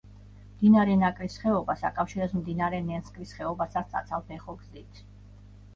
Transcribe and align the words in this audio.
მდინარე 0.53 0.95
ნაკრის 1.01 1.35
ხეობას 1.43 1.83
აკავშირებს 1.91 2.33
მდინარე 2.41 2.81
ნენსკრის 2.89 3.37
ხეობასთან 3.39 3.89
საცალფეხო 3.95 4.59
გზით. 4.65 5.07